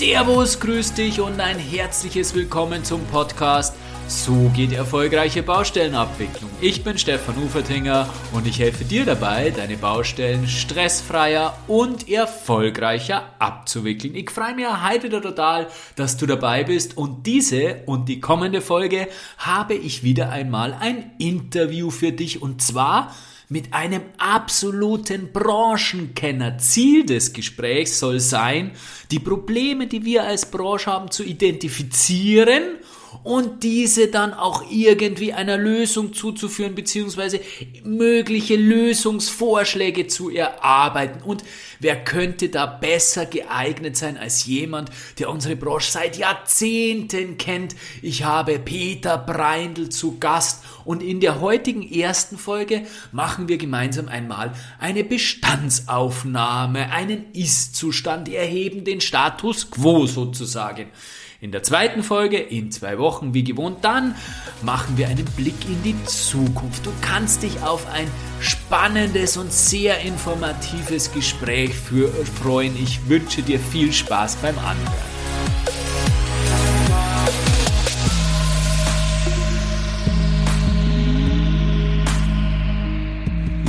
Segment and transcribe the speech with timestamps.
[0.00, 3.76] Servus, grüß dich und ein herzliches Willkommen zum Podcast
[4.08, 6.50] So geht erfolgreiche Baustellenabwicklung.
[6.62, 14.14] Ich bin Stefan Ufertinger und ich helfe dir dabei, deine Baustellen stressfreier und erfolgreicher abzuwickeln.
[14.14, 19.06] Ich freue mich heute total, dass du dabei bist und diese und die kommende Folge
[19.36, 23.14] habe ich wieder einmal ein Interview für dich und zwar
[23.50, 26.58] mit einem absoluten Branchenkenner.
[26.58, 28.70] Ziel des Gesprächs soll sein,
[29.10, 32.62] die Probleme, die wir als Branche haben, zu identifizieren
[33.22, 37.40] und diese dann auch irgendwie einer Lösung zuzuführen, beziehungsweise
[37.84, 41.22] mögliche Lösungsvorschläge zu erarbeiten.
[41.22, 41.44] Und
[41.80, 47.74] wer könnte da besser geeignet sein als jemand, der unsere Branche seit Jahrzehnten kennt?
[48.02, 54.08] Ich habe Peter Breindl zu Gast und in der heutigen ersten Folge machen wir gemeinsam
[54.08, 60.88] einmal eine Bestandsaufnahme, einen Ist-Zustand, erheben den Status quo sozusagen.
[61.42, 64.14] In der zweiten Folge, in zwei Wochen wie gewohnt, dann
[64.60, 66.84] machen wir einen Blick in die Zukunft.
[66.84, 68.06] Du kannst dich auf ein
[68.40, 72.08] spannendes und sehr informatives Gespräch für,
[72.42, 72.76] freuen.
[72.76, 75.09] Ich wünsche dir viel Spaß beim Anhören.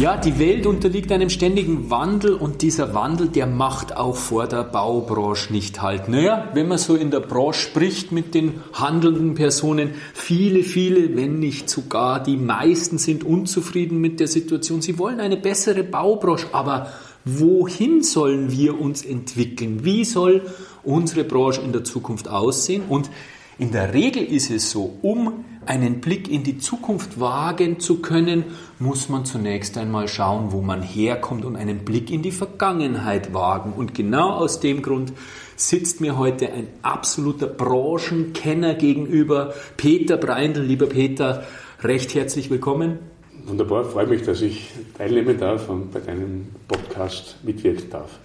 [0.01, 4.63] Ja, die Welt unterliegt einem ständigen Wandel und dieser Wandel, der macht auch vor der
[4.63, 6.09] Baubranche nicht halt.
[6.09, 11.37] Naja, wenn man so in der Branche spricht mit den handelnden Personen, viele, viele, wenn
[11.37, 14.81] nicht sogar die meisten sind unzufrieden mit der Situation.
[14.81, 16.87] Sie wollen eine bessere Baubranche, aber
[17.23, 19.85] wohin sollen wir uns entwickeln?
[19.85, 20.41] Wie soll
[20.83, 22.81] unsere Branche in der Zukunft aussehen?
[22.89, 23.11] Und
[23.57, 28.45] in der Regel ist es so, um einen Blick in die Zukunft wagen zu können,
[28.79, 33.73] muss man zunächst einmal schauen, wo man herkommt und einen Blick in die Vergangenheit wagen.
[33.73, 35.13] Und genau aus dem Grund
[35.55, 40.61] sitzt mir heute ein absoluter Branchenkenner gegenüber, Peter Breindl.
[40.61, 41.45] Lieber Peter,
[41.83, 42.99] recht herzlich willkommen.
[43.45, 48.19] Wunderbar, freue mich, dass ich teilnehmen darf und bei deinem Podcast mitwirken darf.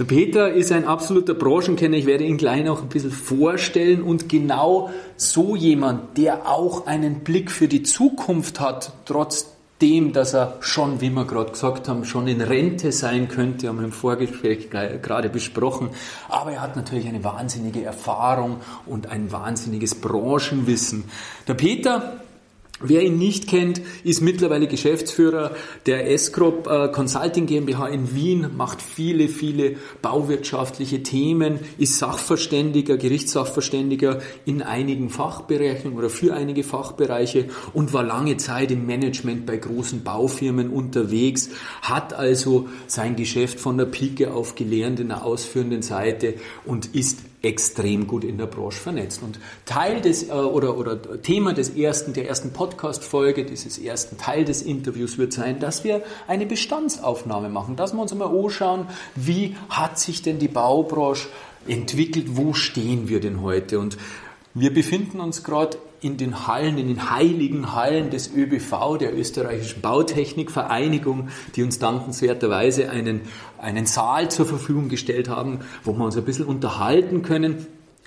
[0.00, 1.94] Der Peter ist ein absoluter Branchenkenner.
[1.94, 4.00] Ich werde ihn gleich noch ein bisschen vorstellen.
[4.00, 4.88] Und genau
[5.18, 11.10] so jemand, der auch einen Blick für die Zukunft hat, trotzdem, dass er schon, wie
[11.10, 15.90] wir gerade gesagt haben, schon in Rente sein könnte, haben wir im Vorgespräch gerade besprochen.
[16.30, 21.04] Aber er hat natürlich eine wahnsinnige Erfahrung und ein wahnsinniges Branchenwissen.
[21.46, 22.22] Der Peter
[22.82, 25.54] Wer ihn nicht kennt, ist mittlerweile Geschäftsführer
[25.84, 34.20] der S-Crop äh, Consulting GmbH in Wien, macht viele, viele bauwirtschaftliche Themen, ist Sachverständiger, Gerichtssachverständiger
[34.46, 40.02] in einigen Fachbereichen oder für einige Fachbereiche und war lange Zeit im Management bei großen
[40.02, 41.50] Baufirmen unterwegs,
[41.82, 47.18] hat also sein Geschäft von der Pike auf gelernt in der ausführenden Seite und ist
[47.42, 49.22] extrem gut in der Branche vernetzt.
[49.22, 54.44] Und Teil des äh, oder, oder Thema des ersten, der ersten Podcast-Folge, dieses ersten Teil
[54.44, 59.56] des Interviews wird sein, dass wir eine Bestandsaufnahme machen, dass wir uns einmal anschauen, wie
[59.68, 61.28] hat sich denn die Baubranche
[61.66, 63.78] entwickelt, wo stehen wir denn heute?
[63.78, 63.96] Und
[64.54, 69.80] wir befinden uns gerade in den Hallen, in den heiligen Hallen des ÖBV, der österreichischen
[69.82, 73.22] Bautechnikvereinigung, die uns dankenswerterweise einen,
[73.58, 77.66] einen Saal zur Verfügung gestellt haben, wo wir uns ein bisschen unterhalten können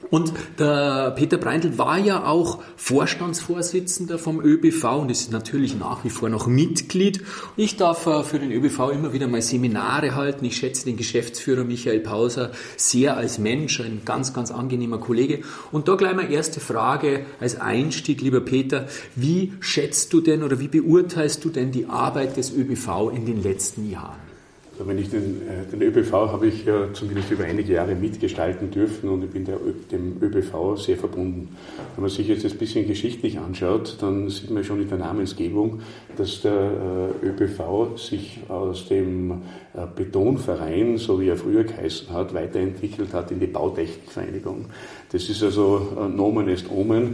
[0.10, 6.10] und der Peter Breindl war ja auch Vorstandsvorsitzender vom ÖBV und ist natürlich nach wie
[6.10, 7.24] vor noch Mitglied.
[7.56, 10.46] Ich darf äh, für den ÖBV immer wieder mal Seminare halten.
[10.46, 15.42] Ich schätze den Geschäftsführer Michael Pauser sehr als Mensch, ein ganz, ganz angenehmer Kollege.
[15.72, 18.88] Und da gleich mal erste Frage als Einstieg, lieber Peter.
[19.16, 23.42] Wie schätzt du denn oder wie beurteilst du denn die Arbeit des ÖBV in den
[23.42, 24.33] letzten Jahren?
[24.74, 28.72] Also wenn ich den, äh, den ÖBV habe ich ja zumindest über einige Jahre mitgestalten
[28.72, 29.58] dürfen und ich bin der,
[29.92, 31.56] dem ÖBV sehr verbunden.
[31.96, 35.82] Wenn man sich jetzt ein bisschen geschichtlich anschaut, dann sieht man schon in der Namensgebung,
[36.18, 39.44] dass der äh, ÖBV sich aus dem
[39.76, 44.66] äh, Betonverein, so wie er früher geheißen hat, weiterentwickelt hat in die Bautechnikvereinigung.
[45.14, 47.14] Das ist also Nomen est Omen.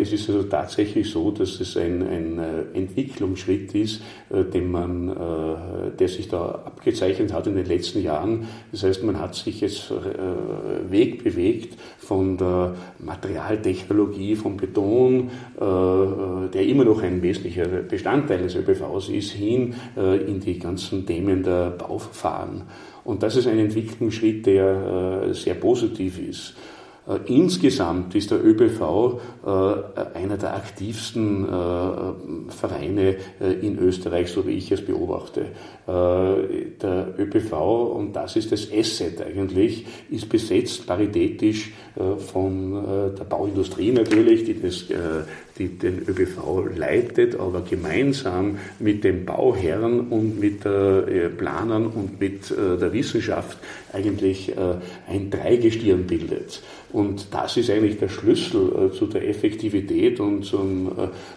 [0.00, 2.40] Es ist also tatsächlich so, dass es ein, ein
[2.74, 5.12] Entwicklungsschritt ist, den man,
[5.98, 8.46] der sich da abgezeichnet hat in den letzten Jahren.
[8.70, 9.92] Das heißt, man hat sich jetzt
[10.88, 19.08] Weg bewegt von der Materialtechnologie, vom Beton, der immer noch ein wesentlicher Bestandteil des ÖPVs
[19.08, 22.62] ist, hin in die ganzen Themen der Bauverfahren.
[23.02, 26.54] Und das ist ein Entwicklungsschritt, der sehr positiv ist.
[27.10, 29.20] Äh, insgesamt ist der ÖBV
[30.14, 31.46] einer der aktivsten
[32.48, 33.16] Vereine
[33.62, 35.46] in Österreich, so wie ich es beobachte.
[35.86, 37.52] Der ÖBV,
[37.96, 41.72] und das ist das Asset eigentlich, ist besetzt paritätisch
[42.18, 44.84] von der Bauindustrie natürlich, die das
[45.60, 52.50] die den ÖBV leitet, aber gemeinsam mit den Bauherren und mit äh, Planern und mit
[52.50, 53.58] äh, der Wissenschaft
[53.92, 56.62] eigentlich äh, ein Dreigestirn bildet.
[56.92, 60.90] Und das ist eigentlich der Schlüssel zu der Effektivität und zum,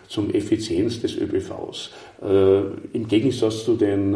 [0.08, 1.92] zum Effizienz des ÖBVs.
[2.22, 4.16] Im Gegensatz zu den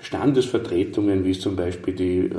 [0.00, 2.30] Standesvertretungen, wie es zum Beispiel die,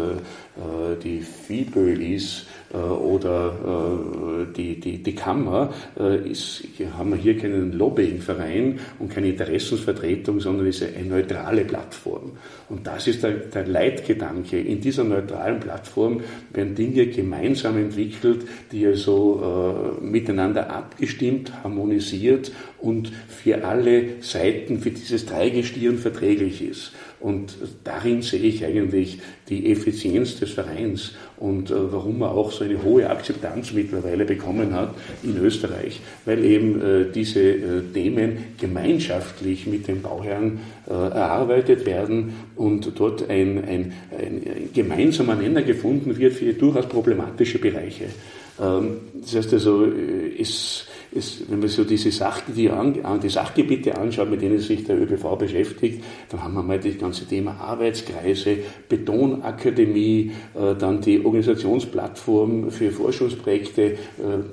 [1.03, 3.53] die FIBÖ ist, äh, oder
[4.49, 6.63] äh, die, die, die Kammer, äh, ist,
[6.97, 12.31] haben wir hier keinen Lobbyingverein und keine Interessensvertretung, sondern ist eine neutrale Plattform.
[12.69, 14.59] Und das ist der, der Leitgedanke.
[14.59, 16.21] In dieser neutralen Plattform
[16.51, 22.51] werden Dinge gemeinsam entwickelt, die also äh, miteinander abgestimmt, harmonisiert
[22.83, 26.91] und für alle Seiten, für dieses Dreigestirn verträglich ist.
[27.21, 32.65] Und darin sehe ich eigentlich die Effizienz des Vereins und äh, warum er auch so
[32.65, 34.93] eine hohe Akzeptanz mittlerweile bekommen hat
[35.23, 42.33] in Österreich, weil eben äh, diese äh, Themen gemeinschaftlich mit den Bauherren äh, erarbeitet werden
[42.57, 48.07] und dort ein, ein, ein gemeinsamer Nenner gefunden wird für durchaus problematische Bereiche.
[48.61, 50.35] Ähm, das heißt also, äh,
[51.15, 52.69] es wenn man so diese Sach, die,
[53.23, 57.25] die Sachgebiete anschaut, mit denen sich der ÖBV beschäftigt, dann haben wir mal das ganze
[57.25, 58.57] Thema Arbeitskreise,
[58.89, 63.97] Betonakademie, äh, dann die Organisationsplattform für Forschungsprojekte äh,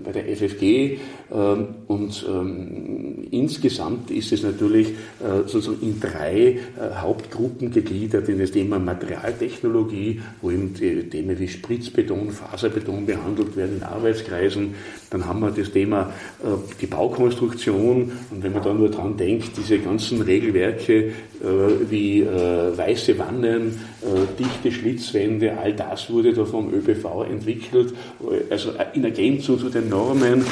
[0.04, 0.98] bei der FFG
[1.32, 6.58] ähm, und ähm, insgesamt ist es natürlich äh, sozusagen in drei
[7.00, 13.76] Hauptgruppen gegliedert in das Thema Materialtechnologie, wo eben die Themen wie Spritzbeton, Faserbeton behandelt werden
[13.76, 14.74] in Arbeitskreisen.
[15.10, 16.49] Dann haben wir das Thema äh,
[16.80, 18.12] die Baukonstruktion.
[18.30, 21.12] Und wenn man da nur dran denkt, diese ganzen Regelwerke äh,
[21.88, 23.78] wie äh, weiße Wannen,
[24.38, 27.92] dichte Schlitzwände, all das wurde da vom ÖPV entwickelt,
[28.48, 30.44] also in Ergänzung zu den Normen,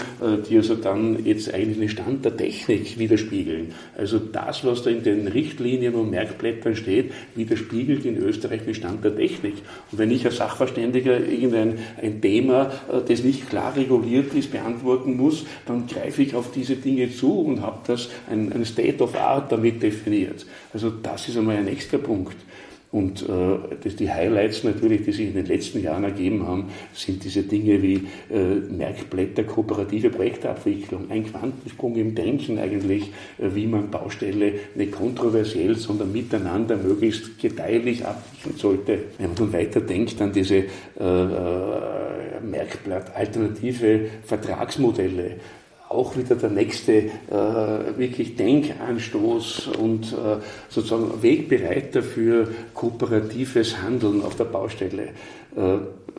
[0.49, 3.73] die also dann jetzt eigentlich den Stand der Technik widerspiegeln.
[3.97, 9.05] Also das, was da in den Richtlinien und Merkblättern steht, widerspiegelt in Österreich den Stand
[9.05, 9.55] der Technik.
[9.91, 12.71] Und wenn ich als Sachverständiger irgendein ein Thema,
[13.07, 17.63] das nicht klar reguliert ist, beantworten muss, dann greife ich auf diese Dinge zu und
[17.63, 20.45] habe das ein, ein State of Art damit definiert.
[20.73, 22.37] Also das ist einmal ein nächster Punkt.
[22.91, 27.43] Und äh, die Highlights natürlich, die sich in den letzten Jahren ergeben haben, sind diese
[27.43, 34.53] Dinge wie äh, Merkblätter, kooperative Projektabwicklung, ein Quantensprung im Denken eigentlich, äh, wie man Baustelle
[34.75, 38.99] nicht kontroversiell, sondern miteinander möglichst gedeihlich abwickeln sollte.
[39.19, 40.65] Wenn man weiter denkt an diese äh,
[41.01, 45.37] äh, Merkblatt alternative Vertragsmodelle,
[45.89, 47.11] auch wieder der nächste äh,
[47.97, 50.37] wirklich Denkanstoß und äh,
[50.69, 55.11] sozusagen Wegbereiter für kooperatives Handeln auf der Baustelle.
[55.59, 55.79] Äh,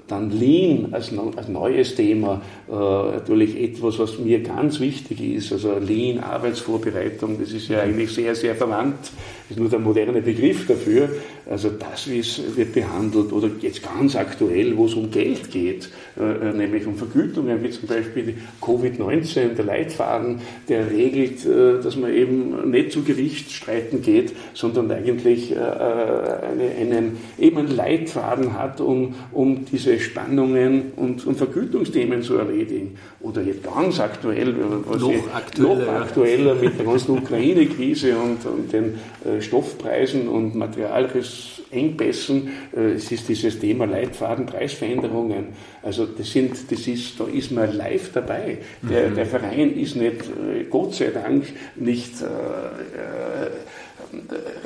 [0.09, 5.53] dann Lean als, neues Thema, äh, natürlich etwas, was mir ganz wichtig ist.
[5.53, 9.11] Also Lean, Arbeitsvorbereitung, das ist ja eigentlich sehr, sehr verwandt,
[9.49, 11.09] ist nur der moderne Begriff dafür.
[11.49, 12.09] Also das
[12.55, 15.89] wird behandelt oder jetzt ganz aktuell, wo es um Geld geht,
[16.19, 22.71] äh, nämlich um Vergütungen, wie zum Beispiel Covid-19, der Leitfaden, der regelt, dass man eben
[22.71, 29.99] nicht zu Gerichtsstreiten geht, sondern eigentlich eine, einen, eben einen Leitfaden hat, um, um diese
[29.99, 32.97] Spannungen und, und Vergütungsthemen zu erledigen.
[33.21, 34.55] Oder jetzt ganz aktuell,
[34.85, 38.99] was noch, aktueller, noch aktueller mit der ganzen Ukraine-Krise und, und den
[39.41, 42.49] Stoffpreisen und Materialengpässen.
[42.73, 45.47] Es ist dieses Thema Leitfaden, Preisveränderungen.
[45.81, 48.57] Also das sind, das ist, da ist man live dabei.
[48.81, 49.15] Der, mhm.
[49.15, 51.45] der Verein ist nicht, äh, Gott sei Dank,
[51.75, 53.49] nicht äh, äh,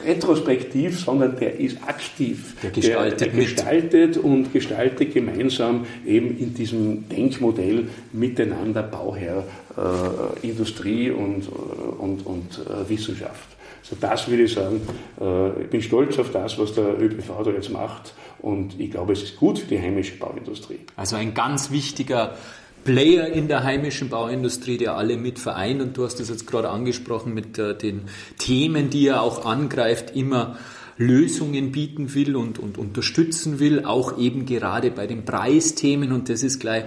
[0.05, 2.55] retrospektiv, sondern der ist aktiv.
[2.61, 9.43] Der gestaltet, der, der gestaltet und gestaltet gemeinsam eben in diesem Denkmodell miteinander Bauherr,
[9.77, 13.49] äh, Industrie und, äh, und, und äh, Wissenschaft.
[13.81, 14.81] So das würde ich sagen.
[15.19, 19.13] Äh, ich bin stolz auf das, was der ÖPV da jetzt macht und ich glaube,
[19.13, 20.79] es ist gut für die heimische Bauindustrie.
[20.95, 22.35] Also ein ganz wichtiger
[22.83, 25.81] Player in der heimischen Bauindustrie, der alle mit vereint.
[25.81, 28.03] Und du hast es jetzt gerade angesprochen mit äh, den
[28.37, 30.57] Themen, die er auch angreift, immer
[30.97, 36.11] Lösungen bieten will und, und unterstützen will, auch eben gerade bei den Preisthemen.
[36.11, 36.85] Und das ist gleich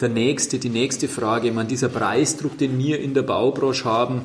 [0.00, 1.50] der nächste, die nächste Frage.
[1.52, 4.24] Man, dieser Preisdruck, den wir in der Baubranche haben,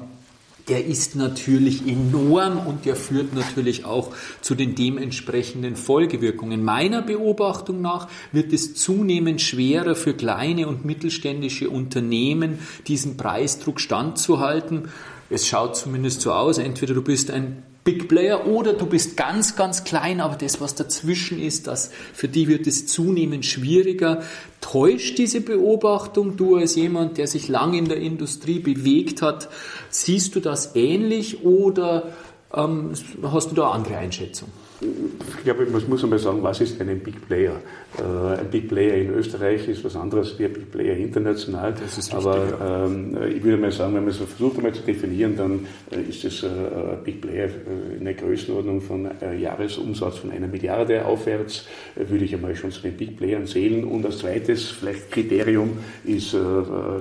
[0.67, 6.63] der ist natürlich enorm und der führt natürlich auch zu den dementsprechenden Folgewirkungen.
[6.63, 14.89] Meiner Beobachtung nach wird es zunehmend schwerer für kleine und mittelständische Unternehmen, diesem Preisdruck standzuhalten.
[15.29, 19.57] Es schaut zumindest so aus, entweder du bist ein Big Player oder du bist ganz,
[19.57, 24.23] ganz klein, aber das, was dazwischen ist, das, für die wird es zunehmend schwieriger.
[24.61, 29.49] Täuscht diese Beobachtung du als jemand, der sich lang in der Industrie bewegt hat?
[29.89, 32.13] Siehst du das ähnlich oder
[32.53, 34.49] ähm, hast du da andere Einschätzung?
[34.83, 37.61] Ich glaube, man muss einmal sagen, was ist denn ein Big Player?
[37.97, 41.73] Äh, ein Big Player in Österreich ist was anderes wie ein Big Player international.
[42.11, 46.09] Aber ähm, ich würde mal sagen, wenn man so versucht einmal zu definieren, dann äh,
[46.09, 47.49] ist es äh, ein Big Player
[47.97, 52.71] in der Größenordnung von äh, Jahresumsatz von einer Milliarde aufwärts, äh, würde ich einmal schon
[52.71, 53.83] zu den Big Playern zählen.
[53.83, 56.37] Und als zweites vielleicht Kriterium ist, äh,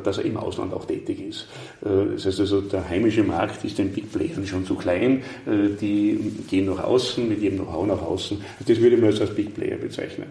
[0.02, 1.48] dass er im Ausland auch tätig ist.
[1.80, 5.22] das heißt also, der heimische Markt ist den Big Playern schon zu klein.
[5.46, 8.38] die gehen nach außen mit ihrem Know-how nach außen.
[8.66, 10.26] Das würde mal als Big Player bezeichnen.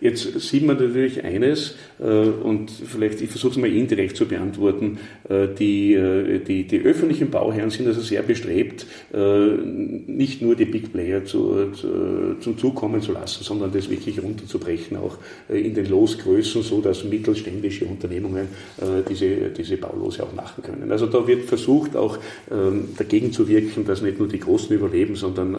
[0.00, 4.98] Jetzt sieht man natürlich eines, äh, und vielleicht, ich versuche es mal indirekt zu beantworten,
[5.30, 11.24] die, äh, die, die öffentlichen Bauherren sind also sehr bestrebt, nicht nur die Big Player
[11.24, 15.16] zu, zu, zum Zug kommen zu lassen, sondern das wirklich runterzubrechen, auch
[15.48, 18.48] in den Losgrößen, so dass mittelständische Unternehmungen
[19.08, 20.90] diese, diese Baulose auch machen können.
[20.90, 22.18] Also da wird versucht, auch
[22.50, 25.56] ähm, dagegen zu wirken, dass nicht nur die Großen überleben, sondern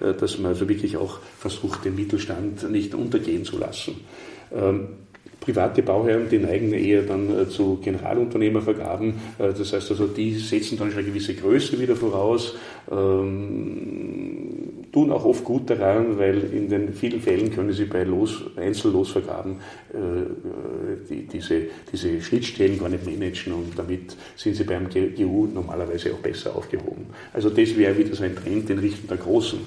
[0.00, 3.94] dass man also wirklich auch versucht, den Mittelstand nicht untergehen zu lassen.
[4.54, 4.88] Ähm,
[5.42, 9.14] private Bauherren, die neigen eher dann äh, zu Generalunternehmervergaben.
[9.38, 12.56] Äh, das heißt also, die setzen dann schon eine gewisse Größe wieder voraus,
[12.90, 18.44] ähm, tun auch oft gut daran, weil in den vielen Fällen können sie bei Los,
[18.56, 19.56] Einzellosvergaben
[19.92, 26.12] äh, die, diese, diese Schnittstellen gar nicht managen und damit sind sie beim GU normalerweise
[26.12, 27.06] auch besser aufgehoben.
[27.32, 29.58] Also das wäre wieder so ein Trend in Richtung der Großen.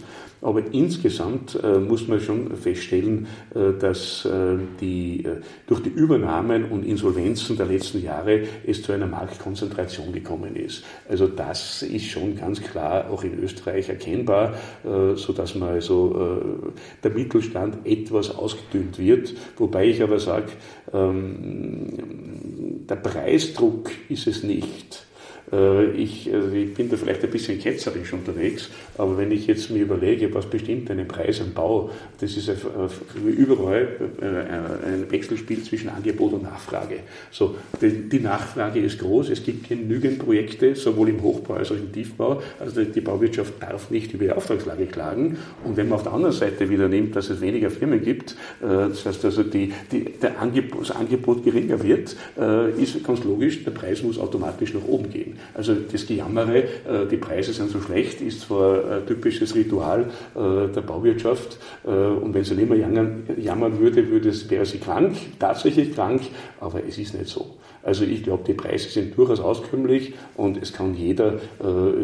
[0.46, 3.25] Aber insgesamt äh, muss man schon feststellen,
[3.56, 5.28] äh, dass äh, die,
[5.66, 10.84] durch die Übernahmen und Insolvenzen der letzten Jahre es zu einer Marktkonzentration gekommen ist.
[11.10, 16.74] Also das ist schon ganz klar auch in Österreich erkennbar, äh, so dass man also
[17.04, 19.34] der Mittelstand etwas ausgedünnt wird.
[19.58, 20.52] Wobei ich aber sage,
[20.94, 25.06] ähm, der Preisdruck ist es nicht.
[25.52, 29.70] Äh, ich, also ich bin da vielleicht ein bisschen ketzerisch unterwegs, aber wenn ich jetzt
[29.70, 32.52] mir überlege, was bestimmt einen Preis am Bau, das ist
[33.25, 33.88] überall
[34.22, 37.00] äh, ein Wechselspiel zwischen Angebot und Nachfrage.
[37.32, 41.92] So, die Nachfrage ist groß, es gibt genügend Projekte, sowohl im Hochbau als auch im
[41.92, 42.42] Tiefbau.
[42.60, 45.38] Also die Bauwirtschaft darf nicht über die Auftragslage klagen.
[45.64, 48.90] Und wenn man auf der anderen Seite wieder nimmt, dass es weniger Firmen gibt, äh,
[48.90, 52.16] das heißt also, die, die, der Angebot, das Angebot geringer wird,
[52.78, 55.35] ist ganz logisch, der Preis muss automatisch nach oben gehen.
[55.54, 60.68] Also das Gejammere, äh, die Preise sind so schlecht, ist zwar ein typisches Ritual äh,
[60.74, 62.80] der Bauwirtschaft äh, und wenn sie nicht mehr
[63.38, 66.22] jammern würde, würde es, wäre sie krank, tatsächlich krank,
[66.60, 67.56] aber es ist nicht so.
[67.86, 71.39] Also ich glaube, die Preise sind durchaus auskömmlich und es kann jeder,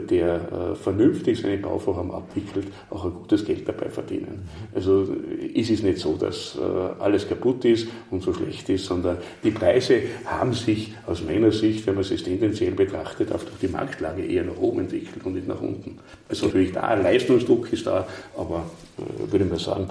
[0.09, 4.47] der vernünftig seine Bauvorhaben abwickelt, auch ein gutes Geld dabei verdienen.
[4.75, 5.07] Also
[5.53, 6.57] ist es nicht so, dass
[6.99, 11.87] alles kaputt ist und so schlecht ist, sondern die Preise haben sich aus meiner Sicht,
[11.87, 15.47] wenn man es tendenziell betrachtet, darf durch die Marktlage eher nach oben entwickelt und nicht
[15.47, 15.97] nach unten.
[16.29, 18.07] Also natürlich da, ein Leistungsdruck ist da,
[18.37, 19.89] aber äh, würde mal sagen,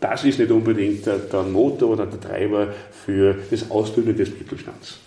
[0.00, 2.68] das ist nicht unbedingt der, der Motor oder der Treiber
[3.04, 4.98] für das Ausdünnen des Mittelstands.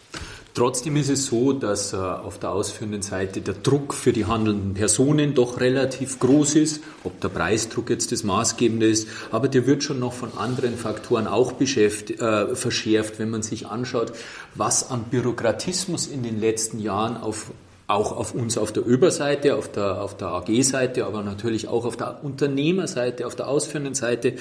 [0.56, 4.74] Trotzdem ist es so, dass äh, auf der ausführenden Seite der Druck für die handelnden
[4.74, 6.82] Personen doch relativ groß ist.
[7.04, 11.28] Ob der Preisdruck jetzt das Maßgebende ist, aber der wird schon noch von anderen Faktoren
[11.28, 14.14] auch äh, verschärft, wenn man sich anschaut,
[14.54, 17.52] was an Bürokratismus in den letzten Jahren auf
[17.88, 21.98] auch auf uns auf der Überseite, auf der, auf der AG-Seite, aber natürlich auch auf
[21.98, 24.34] der Unternehmerseite, auf der ausführenden Seite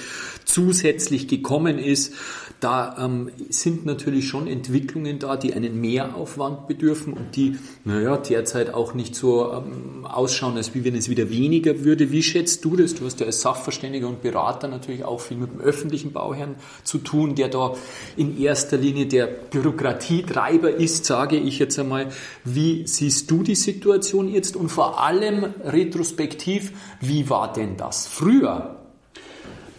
[0.45, 2.13] zusätzlich gekommen ist.
[2.59, 8.73] Da ähm, sind natürlich schon Entwicklungen da, die einen Mehraufwand bedürfen und die, naja, derzeit
[8.73, 12.11] auch nicht so ähm, ausschauen, als wie wenn es wieder weniger würde.
[12.11, 12.95] Wie schätzt du das?
[12.95, 16.97] Du hast ja als Sachverständiger und Berater natürlich auch viel mit dem öffentlichen Bauherrn zu
[16.97, 17.75] tun, der da
[18.17, 22.07] in erster Linie der Bürokratietreiber ist, sage ich jetzt einmal.
[22.43, 28.07] Wie siehst du du die Situation jetzt und vor allem retrospektiv, wie war denn das
[28.07, 28.84] früher?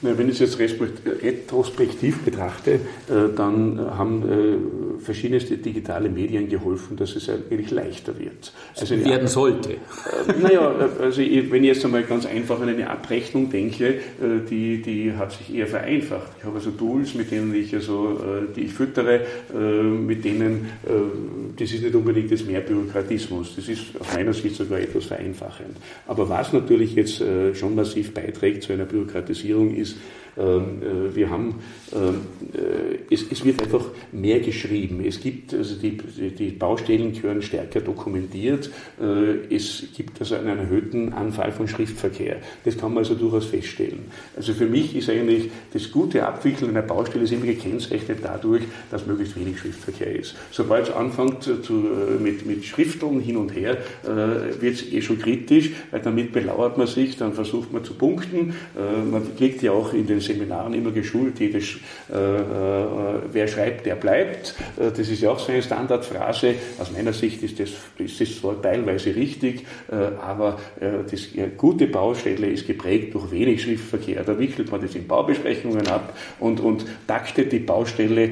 [0.02, 0.80] Wenn ich es jetzt
[1.22, 2.78] retrospektiv betrachte, äh,
[3.34, 8.52] dann haben äh, verschiedenste digitale Medien geholfen, dass es eigentlich leichter wird.
[8.78, 9.72] Also werden sollte.
[9.72, 9.76] Äh,
[10.40, 14.00] naja, also wenn ich jetzt einmal ganz einfach an eine Abrechnung denke, äh,
[14.48, 16.32] die, die hat sich eher vereinfacht.
[16.38, 19.20] Ich habe also Tools, mit denen ich also, äh, die ich füttere,
[19.54, 20.90] äh, mit denen, äh,
[21.58, 23.56] das ist nicht unbedingt das mehr Bürokratismus.
[23.56, 25.76] Das ist aus meiner Sicht sogar etwas vereinfachend.
[26.06, 29.95] Aber was natürlich jetzt äh, schon massiv beiträgt zu einer Bürokratisierung ist,
[30.38, 31.54] ähm, äh, wir haben,
[31.94, 32.20] ähm,
[32.52, 35.02] äh, es, es, wird einfach mehr geschrieben.
[35.04, 38.70] Es gibt, also die, die Baustellen gehören stärker dokumentiert.
[39.00, 42.36] Äh, es gibt also einen erhöhten Anfall von Schriftverkehr.
[42.64, 44.06] Das kann man also durchaus feststellen.
[44.36, 49.06] Also für mich ist eigentlich das gute Abwickeln einer Baustelle ist immer gekennzeichnet dadurch, dass
[49.06, 50.34] möglichst wenig Schriftverkehr ist.
[50.50, 51.72] Sobald es anfängt zu,
[52.20, 53.78] mit, mit Schrifteln hin und her,
[54.60, 58.54] wird es eh schon kritisch, weil damit belauert man sich, dann versucht man zu punkten.
[59.10, 61.76] Man kriegt ja auch in den Seminaren immer geschult, jedes,
[62.12, 64.54] äh, äh, wer schreibt, der bleibt.
[64.78, 66.54] Äh, das ist ja auch so eine Standardphrase.
[66.78, 69.66] Aus meiner Sicht ist das, ist zwar teilweise richtig,
[70.20, 74.22] aber das, gute Baustelle ist geprägt durch wenig Schriftverkehr.
[74.24, 78.30] Da wickelt man das in Baubesprechungen ab und, und taktet die Baustelle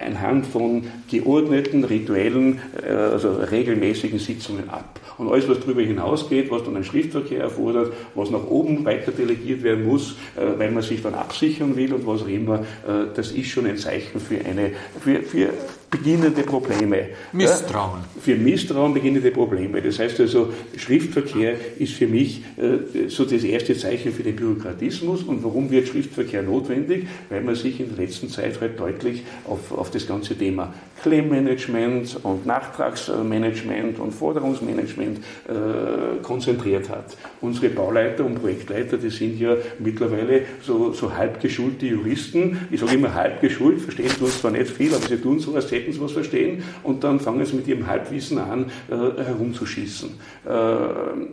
[0.00, 5.00] anhand von geordneten, rituellen, äh, also regelmäßigen Sitzungen ab.
[5.18, 9.62] Und alles, was darüber hinausgeht, was dann ein Schriftverkehr erfordert, was nach oben weiter delegiert
[9.62, 13.30] werden muss, äh, weil man sich dann absichern will und was auch immer, äh, das
[13.32, 15.50] ist schon ein Zeichen für eine, für, für
[15.96, 17.08] beginnende Probleme.
[17.32, 18.00] Misstrauen.
[18.00, 19.80] Ja, für Misstrauen beginnende Probleme.
[19.80, 25.22] Das heißt also, Schriftverkehr ist für mich äh, so das erste Zeichen für den Bürokratismus.
[25.22, 27.06] Und warum wird Schriftverkehr notwendig?
[27.28, 30.72] Weil man sich in der letzten Zeit halt deutlich auf, auf das ganze Thema
[31.02, 37.18] Claim-Management und Nachtragsmanagement und Forderungsmanagement äh, konzentriert hat.
[37.42, 42.66] Unsere Bauleiter und Projektleiter, die sind ja mittlerweile so, so halb geschulte Juristen.
[42.70, 45.70] Ich sage immer halb geschult, verstehen tun zwar nicht viel, aber sie tun so, als
[45.70, 50.08] hätten sie was verstehen und dann fangen sie mit ihrem Halbwissen an, äh, herumzuschießen.
[50.46, 50.50] Äh,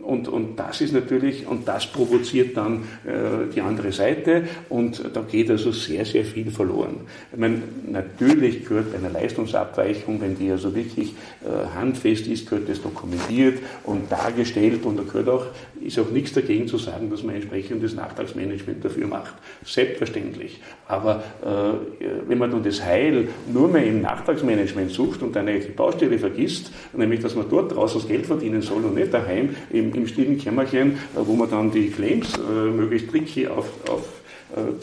[0.02, 5.22] und, und das ist natürlich, und das provoziert dann äh, die andere Seite und da
[5.22, 7.00] geht also sehr, sehr viel verloren.
[7.32, 12.82] Ich meine, natürlich gehört eine Leistungsabweichung, wenn die also wirklich äh, handfest ist, gehört das
[12.82, 15.46] dokumentiert und dargestellt und da gehört auch,
[15.80, 19.34] ist auch nichts dagegen zu sagen, dass man entsprechendes Nachtragsmanagement dafür macht.
[19.64, 20.60] Selbstverständlich.
[20.86, 26.18] Aber äh, wenn man dann das Heil nur mehr im Nachtragsmanagement sucht und eine Baustelle
[26.18, 30.06] vergisst, nämlich dass man dort draußen das Geld verdienen soll und nicht daheim im, im
[30.06, 34.82] stillen Kämmerchen, äh, wo man dann die Claims äh, möglichst tricky aufzäumt, auf, äh,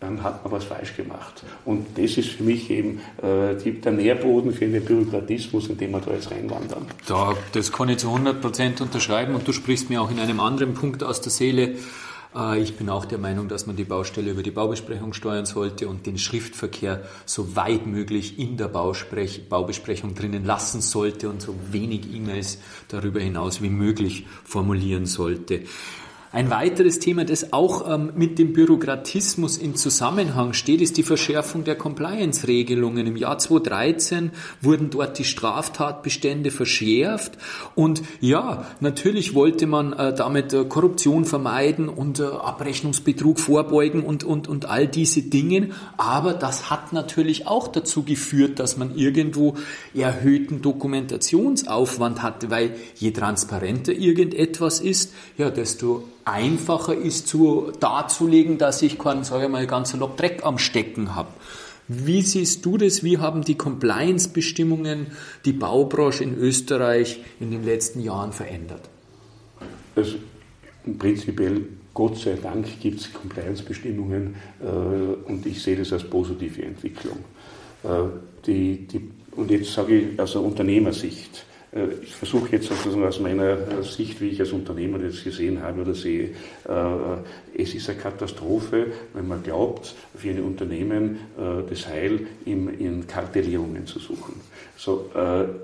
[0.00, 1.42] dann hat man was falsch gemacht.
[1.64, 5.90] Und das ist für mich eben äh, die, der Nährboden für den Bürokratismus, in dem
[5.90, 6.86] wir da jetzt reinwandern.
[7.06, 10.40] Da, das kann ich zu 100 Prozent unterschreiben und du sprichst mir auch in einem
[10.40, 11.74] anderen Punkt aus der Seele.
[12.34, 15.88] Äh, ich bin auch der Meinung, dass man die Baustelle über die Baubesprechung steuern sollte
[15.88, 21.54] und den Schriftverkehr so weit möglich in der Bausprech Baubesprechung drinnen lassen sollte und so
[21.72, 22.58] wenig E-Mails
[22.88, 25.62] darüber hinaus wie möglich formulieren sollte.
[26.30, 31.64] Ein weiteres Thema, das auch ähm, mit dem Bürokratismus in Zusammenhang steht, ist die Verschärfung
[31.64, 33.06] der Compliance-Regelungen.
[33.06, 37.38] Im Jahr 2013 wurden dort die Straftatbestände verschärft
[37.74, 44.22] und ja, natürlich wollte man äh, damit äh, Korruption vermeiden und äh, Abrechnungsbetrug vorbeugen und,
[44.22, 49.54] und, und all diese Dinge, aber das hat natürlich auch dazu geführt, dass man irgendwo
[49.94, 58.82] erhöhten Dokumentationsaufwand hatte, weil je transparenter irgendetwas ist, ja, desto einfacher ist zu, darzulegen, dass
[58.82, 61.30] ich keinen, sage ich mal, ganz salopp Dreck am Stecken habe.
[61.88, 63.02] Wie siehst du das?
[63.02, 65.06] Wie haben die Compliance-Bestimmungen
[65.46, 68.82] die Baubranche in Österreich in den letzten Jahren verändert?
[69.96, 70.16] Also
[70.98, 77.18] prinzipiell, Gott sei Dank, gibt es Compliance-Bestimmungen äh, und ich sehe das als positive Entwicklung.
[77.82, 77.88] Äh,
[78.46, 81.46] die, die, und jetzt sage ich aus Unternehmersicht.
[81.72, 85.82] Äh, ich versuche jetzt sozusagen aus meiner Sicht, wie ich als Unternehmer das gesehen habe
[85.82, 86.30] oder sehe,
[86.68, 93.06] äh, es ist eine Katastrophe, wenn man glaubt, für ein Unternehmen äh, das Heil in
[93.06, 94.40] Kartellierungen zu suchen.
[94.76, 95.10] So,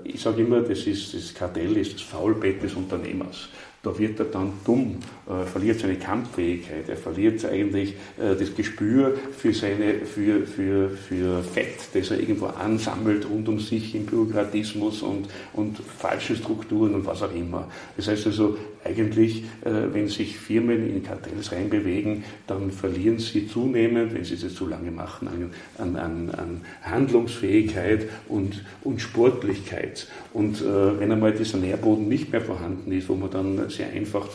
[0.03, 3.47] ich sage immer, das, ist, das Kartell ist das Faulbett des Unternehmers
[3.85, 9.15] da wird er dann dumm, äh, verliert seine Kampffähigkeit, er verliert eigentlich äh, das Gespür
[9.37, 15.01] für, seine, für, für, für Fett, das er irgendwo ansammelt rund um sich im Bürokratismus
[15.03, 17.69] und, und falschen Strukturen und was auch immer.
[17.95, 24.13] Das heißt also, eigentlich, äh, wenn sich Firmen in Kartells reinbewegen, dann verlieren sie zunehmend,
[24.13, 25.27] wenn sie das zu lange machen,
[25.77, 30.07] an, an, an Handlungsfähigkeit und, und Sportlichkeit.
[30.33, 34.27] Und äh, wenn einmal dieser Nährboden nicht mehr vorhanden ist, wo man dann sehr einfach,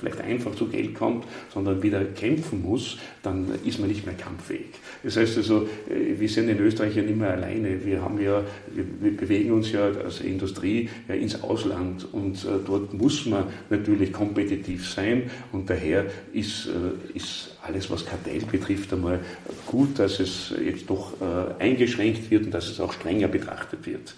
[0.00, 4.66] vielleicht einfach zu Geld kommt, sondern wieder kämpfen muss, dann ist man nicht mehr kampffähig.
[5.04, 7.84] Das heißt also, wir sind in Österreich ja nicht mehr alleine.
[7.84, 8.42] Wir haben ja,
[8.74, 13.44] wir bewegen uns ja als Industrie ja ins Ausland und dort muss man
[13.76, 16.68] natürlich kompetitiv sein und daher ist,
[17.14, 19.20] ist alles, was Kartell betrifft, einmal
[19.66, 21.12] gut, dass es jetzt doch
[21.58, 24.14] eingeschränkt wird und dass es auch strenger betrachtet wird.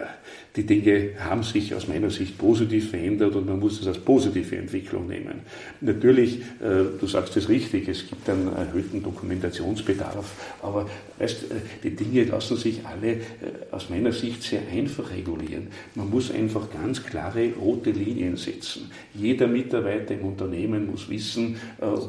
[0.00, 0.06] Äh,
[0.56, 4.56] die Dinge haben sich aus meiner Sicht positiv verändert und man muss es als positive
[4.56, 5.42] Entwicklung nehmen.
[5.80, 11.46] Natürlich, äh, du sagst es richtig, es gibt einen erhöhten Dokumentationsbedarf, aber weißt, äh,
[11.84, 13.18] die Dinge lassen sich alle
[13.70, 15.68] aus meiner Sicht sehr einfach regulieren.
[15.94, 18.90] Man muss einfach ganz klare rote Linien setzen.
[19.14, 21.56] Jeder Mitarbeiter im Unternehmen muss wissen,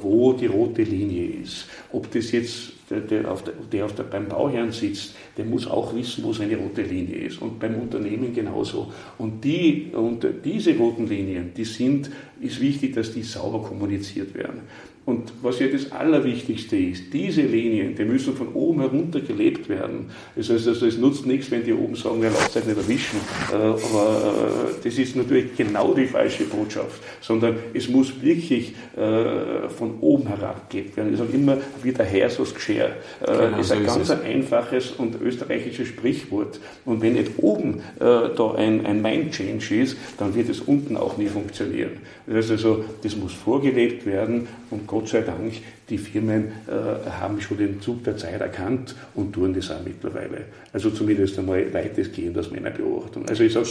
[0.02, 1.68] wo die rote Linie ist.
[1.92, 5.96] Ob das jetzt der, auf der, der auf der, beim Bauherrn sitzt, der muss auch
[5.96, 7.42] wissen, wo seine rote Linie ist.
[7.42, 8.92] Und beim Unternehmen genauso.
[9.18, 14.62] Und, die, und diese roten Linien, die sind, ist wichtig, dass die sauber kommuniziert werden.
[15.04, 20.12] Und was ja das Allerwichtigste ist, diese Linien, die müssen von oben herunter gelebt werden.
[20.36, 23.20] Das heißt, also, es nutzt nichts, wenn die oben sagen, ja, lasst euch nicht erwischen.
[23.52, 29.68] Äh, aber äh, das ist natürlich genau die falsche Botschaft, sondern es muss wirklich äh,
[29.70, 31.14] von oben herab gelebt werden.
[31.14, 32.92] Ich sage immer, wie der Herr so Geschirr.
[33.26, 36.60] Genau, ist ein ganz ein einfaches und österreichisches Sprichwort.
[36.86, 41.28] Und wenn nicht oben da ein, ein Mind-Change ist, dann wird es unten auch nie
[41.28, 41.92] funktionieren.
[42.28, 45.54] Das heißt also, das muss vorgelebt werden und Gott sei Dank,
[45.90, 50.44] die Firmen äh, haben schon den Zug der Zeit erkannt und tun das auch mittlerweile.
[50.74, 53.26] Also zumindest einmal weitestgehend aus meiner Beobachtung.
[53.30, 53.70] Also ich sage,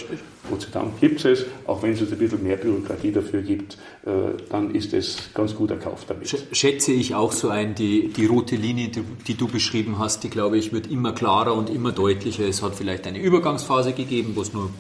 [0.49, 3.75] Gott sei Dank gibt es auch wenn es ein bisschen mehr Bürokratie dafür gibt,
[4.07, 4.11] äh,
[4.49, 6.35] dann ist es ganz gut erkauft damit.
[6.53, 10.31] Schätze ich auch so ein, die, die rote Linie, die, die du beschrieben hast, die
[10.31, 12.45] glaube ich wird immer klarer und immer deutlicher.
[12.49, 14.71] Es hat vielleicht eine Übergangsphase gegeben, wo es nur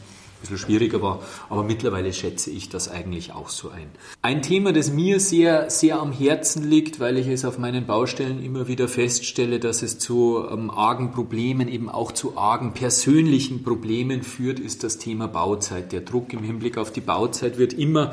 [0.41, 3.89] bisschen schwieriger war, aber mittlerweile schätze ich das eigentlich auch so ein.
[4.23, 8.43] Ein Thema, das mir sehr, sehr am Herzen liegt, weil ich es auf meinen Baustellen
[8.43, 14.23] immer wieder feststelle, dass es zu ähm, argen Problemen, eben auch zu argen persönlichen Problemen
[14.23, 15.93] führt, ist das Thema Bauzeit.
[15.93, 18.13] Der Druck im Hinblick auf die Bauzeit wird immer,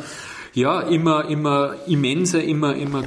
[0.54, 3.04] ja, immer, immer immenser, immer, immer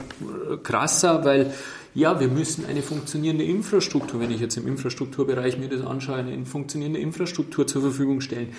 [0.62, 1.52] krasser, weil
[1.92, 6.46] ja, wir müssen eine funktionierende Infrastruktur, wenn ich jetzt im Infrastrukturbereich mir das anschaue, eine
[6.46, 8.50] funktionierende Infrastruktur zur Verfügung stellen.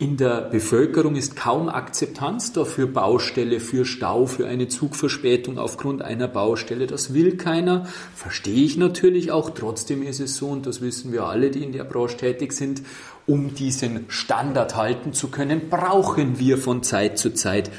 [0.00, 6.26] In der Bevölkerung ist kaum Akzeptanz dafür Baustelle, für Stau, für eine Zugverspätung aufgrund einer
[6.26, 6.88] Baustelle.
[6.88, 9.50] Das will keiner, verstehe ich natürlich auch.
[9.50, 12.82] Trotzdem ist es so, und das wissen wir alle, die in der Branche tätig sind,
[13.26, 17.70] um diesen Standard halten zu können, brauchen wir von Zeit zu Zeit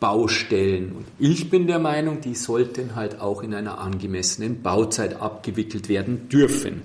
[0.00, 0.92] Baustellen.
[0.92, 6.28] Und ich bin der Meinung, die sollten halt auch in einer angemessenen Bauzeit abgewickelt werden
[6.28, 6.82] dürfen.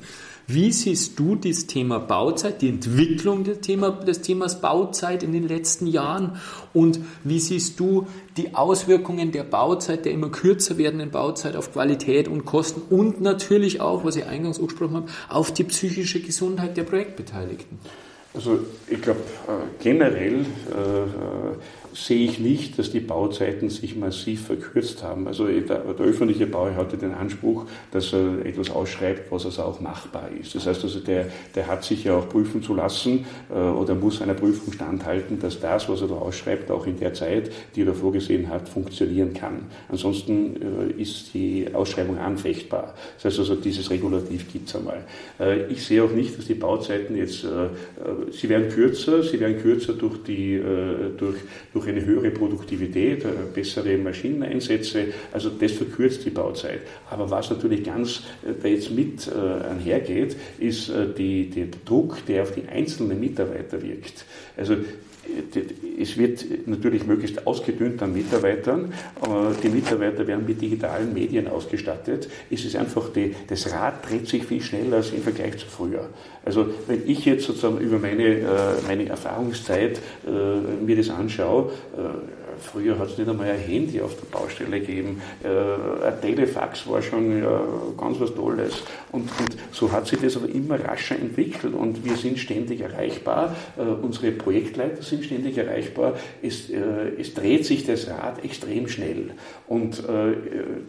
[0.54, 5.48] Wie siehst du das Thema Bauzeit, die Entwicklung des, Thema, des Themas Bauzeit in den
[5.48, 6.38] letzten Jahren
[6.74, 12.28] und wie siehst du die Auswirkungen der Bauzeit, der immer kürzer werdenden Bauzeit auf Qualität
[12.28, 16.84] und Kosten und natürlich auch, was ich eingangs angesprochen habe, auf die psychische Gesundheit der
[16.84, 17.80] Projektbeteiligten?
[18.34, 25.04] Also ich glaube äh, generell äh, sehe ich nicht, dass die Bauzeiten sich massiv verkürzt
[25.04, 25.28] haben.
[25.28, 29.80] Also der, der öffentliche Bauer hatte den Anspruch, dass er etwas ausschreibt, was also auch
[29.82, 30.56] machbar ist.
[30.56, 34.22] Das heißt also, der, der hat sich ja auch prüfen zu lassen äh, oder muss
[34.22, 37.94] einer Prüfung standhalten, dass das, was er da ausschreibt, auch in der Zeit, die er
[37.94, 39.66] vorgesehen hat, funktionieren kann.
[39.90, 40.56] Ansonsten
[40.98, 42.94] äh, ist die Ausschreibung anfechtbar.
[43.16, 45.04] Das heißt also, dieses Regulativ gibt es einmal.
[45.40, 47.70] Äh, ich sehe auch nicht, dass die Bauzeiten jetzt, äh, äh,
[48.32, 51.38] sie werden kürzer, sie werden kürzer durch die, äh, durch,
[51.74, 55.08] durch durch eine höhere Produktivität, äh, bessere Maschineneinsätze.
[55.32, 56.82] Also das verkürzt die Bauzeit.
[57.10, 62.44] Aber was natürlich ganz äh, da jetzt mit äh, einhergeht, ist die, der Druck, der
[62.44, 64.26] auf die einzelnen Mitarbeiter wirkt.
[64.56, 64.78] Also
[66.00, 68.94] es wird natürlich möglichst ausgedünnt an Mitarbeitern.
[69.64, 72.30] Die Mitarbeiter werden mit digitalen Medien ausgestattet.
[72.50, 76.10] Es ist einfach, die, das Rad dreht sich viel schneller als im Vergleich zu früher.
[76.44, 78.46] Also wenn ich jetzt sozusagen über meine, äh,
[78.88, 84.16] meine Erfahrungszeit äh, mir das anschaue, äh, Früher hat es nicht einmal ein Handy auf
[84.16, 85.22] der Baustelle gegeben.
[85.44, 87.62] Äh, ein Telefax war schon ja,
[87.98, 88.84] ganz was Tolles.
[89.12, 93.56] Und, und, so hat sich das aber immer rascher entwickelt und wir sind ständig erreichbar.
[93.78, 96.16] Äh, unsere Projektleiter sind ständig erreichbar.
[96.42, 96.78] Es, äh,
[97.20, 99.32] es dreht sich das Rad extrem schnell.
[99.68, 100.36] Und äh,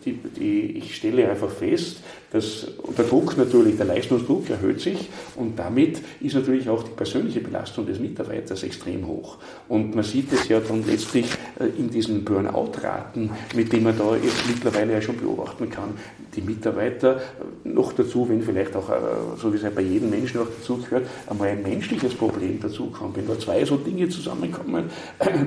[0.04, 1.98] die, die, ich stelle einfach fest,
[2.32, 7.40] dass der Druck natürlich, der Leistungsdruck erhöht sich und damit ist natürlich auch die persönliche
[7.40, 9.36] Belastung des Mitarbeiters extrem hoch.
[9.68, 11.26] Und man sieht es ja dann letztlich
[11.66, 15.94] in diesen Burnout-Raten, mit denen man da jetzt mittlerweile ja schon beobachten kann,
[16.34, 17.20] die Mitarbeiter
[17.64, 18.90] noch dazu, wenn vielleicht auch,
[19.36, 22.86] so wie es ja bei jedem Menschen auch dazu gehört, einmal ein menschliches Problem dazu
[22.86, 23.16] kommt.
[23.16, 24.84] Wenn da zwei so Dinge zusammenkommen,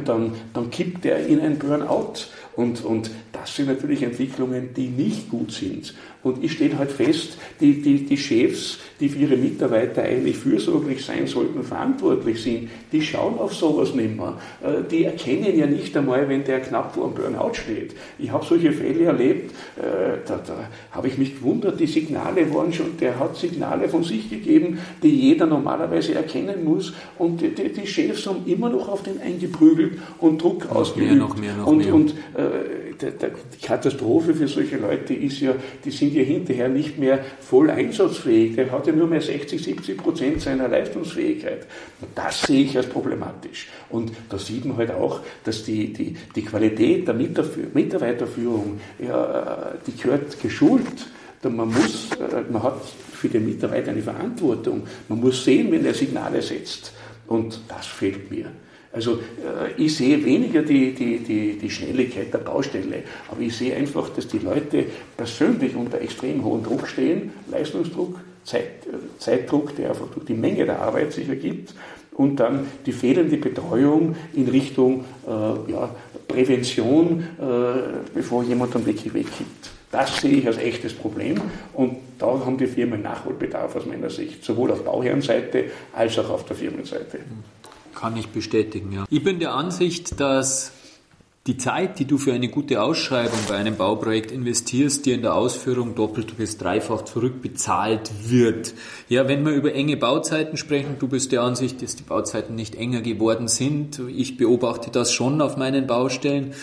[0.05, 2.13] dann, dann kippt der in ein Burnout.
[2.55, 5.93] Und, und das sind natürlich Entwicklungen, die nicht gut sind.
[6.25, 11.05] Und ich stelle halt fest, die, die, die Chefs, die für ihre Mitarbeiter eigentlich fürsorglich
[11.05, 14.33] sein sollten, verantwortlich sind, die schauen auf sowas nicht mehr.
[14.63, 17.93] Äh, die erkennen ja nicht einmal, wenn der knapp vor dem Burnout steht.
[18.17, 22.73] Ich habe solche Fälle erlebt, äh, da, da habe ich mich gewundert, die Signale waren
[22.73, 26.91] schon, der hat Signale von sich gegeben, die jeder normalerweise erkennen muss.
[27.19, 31.11] Und die, die, die Chefs haben immer noch auf den eingeprügelt und Druck ausgeübt.
[31.11, 31.93] Mehr, noch mehr, noch und, mehr.
[31.93, 35.53] und äh, die Katastrophe für solche Leute ist ja,
[35.83, 38.55] die sind ja hinterher nicht mehr voll einsatzfähig.
[38.55, 41.67] Der hat ja nur mehr 60, 70 Prozent seiner Leistungsfähigkeit.
[42.01, 43.67] Und das sehe ich als problematisch.
[43.89, 49.95] Und da sieht man halt auch, dass die, die, die Qualität der Mitarbeiterführung, ja, die
[49.95, 51.07] gehört geschult.
[51.43, 52.81] Man muss, äh, man hat
[53.13, 54.83] für den Mitarbeiter eine Verantwortung.
[55.07, 56.91] Man muss sehen, wenn er Signale setzt.
[57.27, 58.51] Und das fehlt mir.
[58.95, 63.75] Also äh, ich sehe weniger die, die, die, die Schnelligkeit der Baustelle, aber ich sehe
[63.75, 64.85] einfach, dass die Leute
[65.17, 70.65] persönlich unter extrem hohem Druck stehen, Leistungsdruck, Zeit, äh, Zeitdruck, der einfach durch die Menge
[70.65, 71.73] der Arbeit sich ergibt
[72.13, 75.89] und dann die fehlende Betreuung in Richtung äh, ja,
[76.29, 77.43] Prävention, äh,
[78.13, 79.71] bevor jemand dann wirklich wegkippt.
[79.91, 81.39] Das sehe ich als echtes Problem
[81.73, 86.45] und da haben die Firmen Nachholbedarf aus meiner Sicht, sowohl auf Bauherrenseite als auch auf
[86.45, 87.19] der Firmenseite.
[87.95, 89.05] Kann ich bestätigen, ja.
[89.09, 90.71] Ich bin der Ansicht, dass
[91.47, 95.35] die Zeit, die du für eine gute Ausschreibung bei einem Bauprojekt investierst, dir in der
[95.35, 98.73] Ausführung doppelt bis dreifach zurückbezahlt wird.
[99.09, 102.73] Ja, wenn wir über enge Bauzeiten sprechen, du bist der Ansicht, dass die Bauzeiten nicht
[102.73, 104.01] enger geworden sind.
[104.09, 106.55] Ich beobachte das schon auf meinen Baustellen.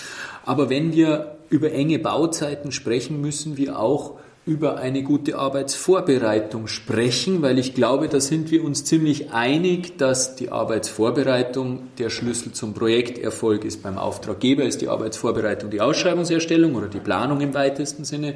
[0.45, 7.43] Aber wenn wir über enge Bauzeiten sprechen, müssen wir auch über eine gute Arbeitsvorbereitung sprechen,
[7.43, 12.75] weil ich glaube, da sind wir uns ziemlich einig, dass die Arbeitsvorbereitung der Schlüssel zum
[12.75, 13.85] Projekterfolg ist.
[13.85, 18.35] Beim Auftraggeber ist die Arbeitsvorbereitung die Ausschreibungserstellung oder die Planung im weitesten Sinne.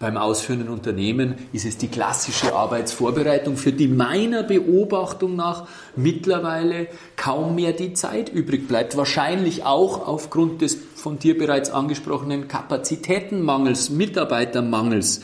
[0.00, 7.54] Beim ausführenden Unternehmen ist es die klassische Arbeitsvorbereitung, für die meiner Beobachtung nach mittlerweile kaum
[7.54, 8.96] mehr die Zeit übrig bleibt.
[8.96, 15.20] Wahrscheinlich auch aufgrund des von dir bereits angesprochenen Kapazitätenmangels, Mitarbeitermangels.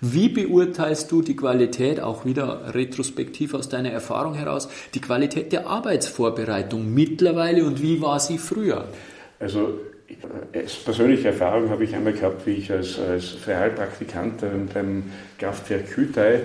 [0.00, 5.66] Wie beurteilst du die Qualität, auch wieder retrospektiv aus deiner Erfahrung heraus, die Qualität der
[5.68, 8.88] Arbeitsvorbereitung mittlerweile und wie war sie früher?
[9.38, 9.78] Also
[10.54, 15.04] als persönliche Erfahrung habe ich einmal gehabt, wie ich als, als Realpraktikant beim
[15.42, 16.40] Kraftwerk Kütei äh,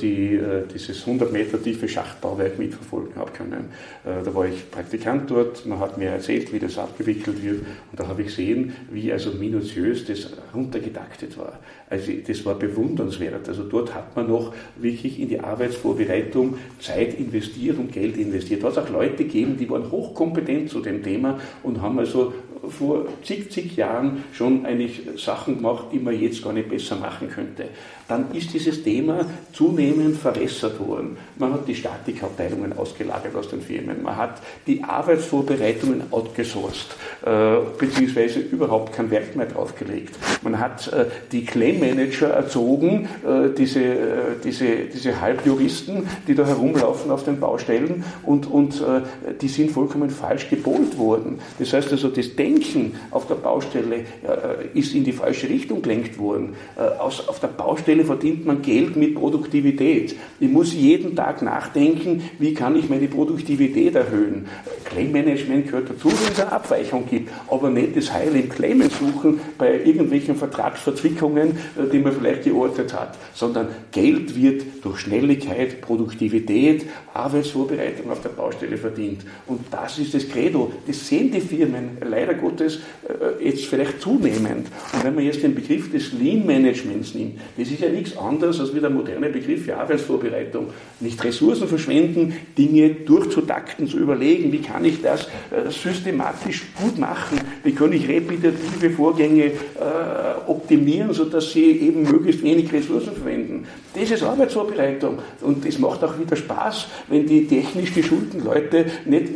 [0.00, 3.70] die, äh, dieses 100 Meter tiefe Schachtbauwerk mitverfolgen habe können.
[4.04, 7.58] Äh, da war ich Praktikant dort, man hat mir erzählt, wie das abgewickelt wird
[7.90, 11.58] und da habe ich gesehen, wie also minutiös das runtergetaktet war.
[11.90, 13.48] Also das war bewundernswert.
[13.48, 18.62] Also dort hat man noch wirklich in die Arbeitsvorbereitung Zeit investiert und Geld investiert.
[18.62, 22.32] Da hat es auch Leute gegeben, die waren hochkompetent zu dem Thema und haben also
[22.72, 27.28] vor zig, zig Jahren schon eigentlich Sachen gemacht, die man jetzt gar nicht besser machen
[27.28, 27.68] könnte
[28.12, 31.16] dann ist dieses Thema zunehmend verwässert worden.
[31.38, 38.40] Man hat die Statikabteilungen ausgelagert aus den Firmen, man hat die Arbeitsvorbereitungen outgesourced, äh, beziehungsweise
[38.40, 40.14] überhaupt kein Werk mehr draufgelegt.
[40.42, 43.96] Man hat äh, die Claim-Manager erzogen, äh, diese, äh,
[44.44, 49.00] diese, diese Halbjuristen, die da herumlaufen auf den Baustellen und, und äh,
[49.40, 51.38] die sind vollkommen falsch gepolt worden.
[51.58, 52.61] Das heißt also, das Denken
[53.10, 56.54] auf der Baustelle äh, ist in die falsche Richtung gelenkt worden.
[56.98, 60.16] Aus, auf der Baustelle Stelle verdient man Geld mit Produktivität.
[60.40, 64.46] Ich muss jeden Tag nachdenken, wie kann ich meine Produktivität erhöhen.
[64.84, 69.40] Claim-Management gehört dazu, wenn es eine Abweichung gibt, aber nicht das Heil im Claimen suchen
[69.58, 76.86] bei irgendwelchen Vertragsverzwickungen, äh, die man vielleicht geortet hat, sondern Geld wird durch Schnelligkeit, Produktivität,
[77.14, 79.22] Arbeitsvorbereitung auf der Baustelle verdient.
[79.46, 80.72] Und das ist das Credo.
[80.86, 84.68] Das sehen die Firmen leider Gottes äh, jetzt vielleicht zunehmend.
[84.92, 88.74] Und wenn man jetzt den Begriff des Lean-Managements nimmt, das ist ja nichts anderes als
[88.74, 90.68] wie der moderne Begriff für Arbeitsvorbereitung.
[91.00, 97.40] Nicht Ressourcen verschwenden, Dinge durchzutakten, zu überlegen, wie kann ich das äh, systematisch gut machen,
[97.64, 99.52] wie kann ich repetitive Vorgänge äh,
[100.48, 103.66] optimieren, sodass sie eben möglichst wenig Ressourcen verwenden.
[103.94, 109.26] Das ist Arbeitsvorbereitung und es macht auch wieder Spaß, wenn die technisch geschulten Leute nicht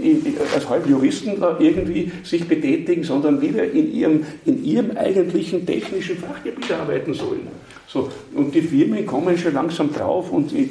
[0.54, 6.70] als Halbjuristen da irgendwie sich betätigen, sondern wieder in ihrem, in ihrem eigentlichen technischen Fachgebiet
[6.72, 7.48] arbeiten sollen.
[7.88, 10.68] So, und die Firmen kommen schon langsam drauf und die,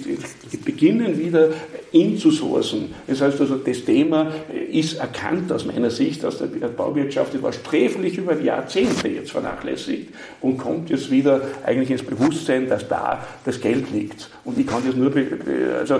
[0.51, 1.49] die beginnen wieder
[1.93, 2.93] inzusourcen.
[3.07, 4.33] Das heißt also, das Thema
[4.69, 10.09] ist erkannt aus meiner Sicht aus der Bauwirtschaft, das war sträflich über Jahrzehnte jetzt vernachlässigt
[10.41, 14.29] und kommt jetzt wieder eigentlich ins Bewusstsein, dass da das Geld liegt.
[14.43, 15.11] Und ich kann das nur,
[15.79, 15.99] also äh,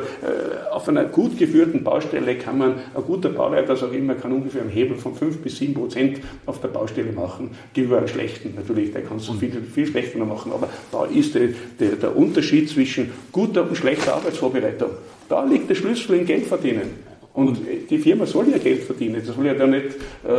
[0.72, 4.62] auf einer gut geführten Baustelle kann man, ein guter Bauleiter, sage ich immer, kann ungefähr
[4.62, 8.54] einen Hebel von 5 bis 7 Prozent auf der Baustelle machen, gegenüber einem schlechten.
[8.56, 12.70] Natürlich, der kann es viel, viel schlechter machen, aber da ist der, der, der Unterschied
[12.70, 14.92] zwischen guter und schlechter Arbeitsvorbereitung.
[15.30, 17.16] Da liegt der Schlüssel in Geld verdienen.
[17.34, 19.22] Und die Firma soll ja Geld verdienen.
[19.26, 19.88] Das soll ja da nicht
[20.24, 20.30] äh,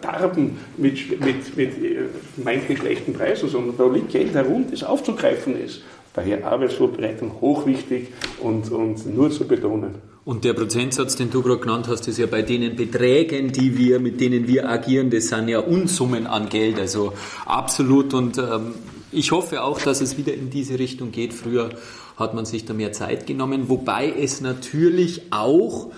[0.00, 2.02] darben mit, mit, mit äh,
[2.42, 5.82] manchen schlechten Preisen, sondern da liegt Geld herum, das aufzugreifen ist.
[6.14, 8.08] Daher Arbeitsvorbereitung hochwichtig
[8.40, 9.96] und, und nur zu betonen.
[10.24, 14.00] Und der Prozentsatz, den du gerade genannt hast, ist ja bei den Beträgen, die wir,
[14.00, 16.80] mit denen wir agieren, das sind ja Unsummen an Geld.
[16.80, 17.12] Also
[17.44, 18.14] absolut.
[18.14, 18.74] Und ähm,
[19.12, 21.32] ich hoffe auch, dass es wieder in diese Richtung geht.
[21.32, 21.70] Früher
[22.16, 25.90] hat man sich da mehr Zeit genommen, wobei es natürlich auch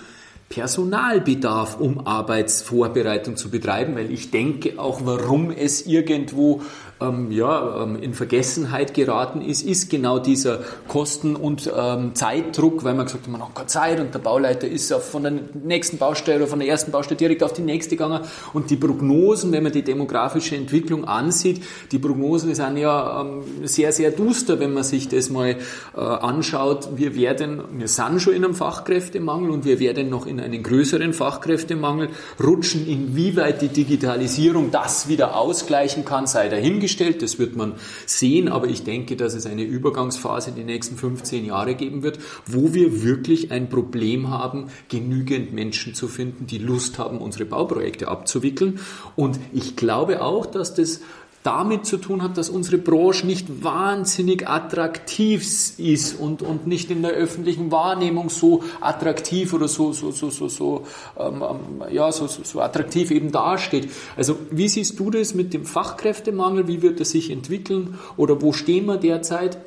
[0.49, 6.61] Personalbedarf, um Arbeitsvorbereitung zu betreiben, weil ich denke auch, warum es irgendwo
[7.01, 12.93] ähm, ja, ähm, in Vergessenheit geraten ist, ist genau dieser Kosten- und ähm, Zeitdruck, weil
[12.93, 15.33] man gesagt hat, man hat keine Zeit und der Bauleiter ist von der
[15.63, 18.21] nächsten Baustelle oder von der ersten Baustelle direkt auf die nächste gegangen
[18.53, 23.91] und die Prognosen, wenn man die demografische Entwicklung ansieht, die Prognosen sind ja ähm, sehr,
[23.91, 25.55] sehr duster, wenn man sich das mal
[25.95, 26.89] äh, anschaut.
[26.97, 31.13] Wir werden, wir sind schon in einem Fachkräftemangel und wir werden noch in einen größeren
[31.13, 32.09] Fachkräftemangel
[32.43, 37.73] rutschen, inwieweit die Digitalisierung das wieder ausgleichen kann, sei dahingestellt dahingestellt, das wird man
[38.05, 42.19] sehen, aber ich denke, dass es eine Übergangsphase in den nächsten 15 Jahre geben wird,
[42.45, 48.07] wo wir wirklich ein Problem haben, genügend Menschen zu finden, die Lust haben, unsere Bauprojekte
[48.07, 48.79] abzuwickeln.
[49.15, 51.01] Und ich glaube auch, dass das
[51.43, 55.41] damit zu tun hat, dass unsere Branche nicht wahnsinnig attraktiv
[55.77, 60.49] ist und, und nicht in der öffentlichen Wahrnehmung so attraktiv oder so, so, so, so,
[60.49, 60.83] so,
[61.17, 63.89] ähm, ähm, ja, so, so, so attraktiv eben dasteht.
[64.17, 66.67] Also wie siehst du das mit dem Fachkräftemangel?
[66.67, 67.97] Wie wird er sich entwickeln?
[68.17, 69.57] Oder wo stehen wir derzeit?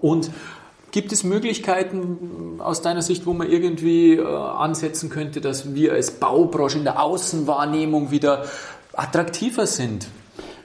[0.00, 0.30] Und
[0.92, 6.10] Gibt es Möglichkeiten aus deiner Sicht, wo man irgendwie äh, ansetzen könnte, dass wir als
[6.10, 8.46] Baubranche in der Außenwahrnehmung wieder
[8.92, 10.08] attraktiver sind?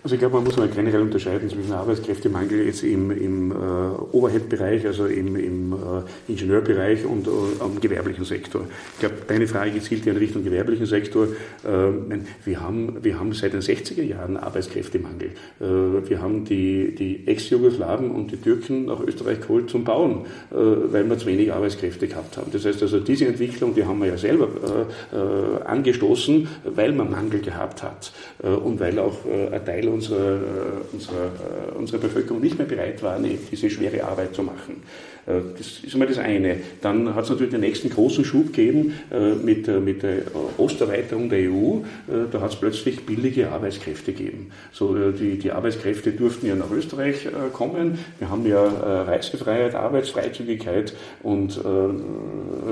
[0.06, 4.86] Also ich glaube, man muss mal generell unterscheiden zwischen Arbeitskräftemangel jetzt im, im äh, Overhead-Bereich,
[4.86, 8.68] also im, im äh, Ingenieurbereich und äh, am gewerblichen Sektor.
[8.94, 11.30] Ich glaube, deine Frage zielt ja in Richtung gewerblichen Sektor.
[11.64, 15.30] Äh, wir, haben, wir haben seit den 60er Jahren Arbeitskräftemangel.
[15.60, 15.64] Äh,
[16.08, 21.10] wir haben die, die Ex-Jugoslawen und die Türken nach Österreich geholt zum Bauen, äh, weil
[21.10, 22.52] wir zu wenig Arbeitskräfte gehabt haben.
[22.52, 24.50] Das heißt also, diese Entwicklung, die haben wir ja selber
[25.12, 28.14] äh, angestoßen, weil man Mangel gehabt hat
[28.44, 30.40] und weil auch ein Teil unsere,
[30.92, 31.32] unsere,
[31.78, 34.84] unsere Bevölkerung nicht mehr bereit war, diese schwere Arbeit zu machen.
[35.28, 36.58] Äh, das ist einmal das eine.
[36.82, 40.24] Dann hat es natürlich den nächsten großen Schub gegeben äh, mit, mit der
[40.58, 41.78] Osterweiterung der EU.
[42.08, 44.52] Äh, da hat es plötzlich billige Arbeitskräfte gegeben.
[44.72, 48.00] So, die, die Arbeitskräfte durften ja nach Österreich kommen.
[48.20, 48.64] Wir haben ja
[49.04, 51.60] Reisefreiheit, Arbeitsfreizügigkeit und